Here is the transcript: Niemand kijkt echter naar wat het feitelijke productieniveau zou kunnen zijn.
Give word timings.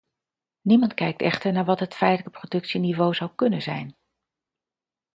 Niemand 0.61 0.93
kijkt 0.93 1.21
echter 1.21 1.51
naar 1.51 1.65
wat 1.65 1.79
het 1.79 1.93
feitelijke 1.93 2.39
productieniveau 2.39 3.13
zou 3.13 3.31
kunnen 3.35 3.61
zijn. 3.61 3.95